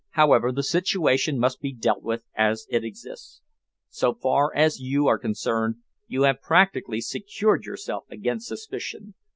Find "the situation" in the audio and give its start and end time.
0.51-1.37